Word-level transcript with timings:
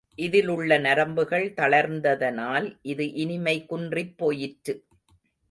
இதிலுள்ள 0.15 0.77
நரம்புகள் 0.79 1.45
தளர்ந்ததனால் 1.53 2.67
இது 2.81 3.13
இனிமை 3.13 3.65
குன்றிப் 3.69 4.17
போயிற்று. 4.17 4.75